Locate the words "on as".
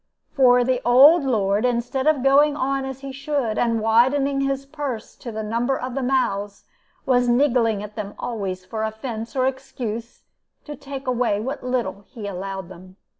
2.57-3.01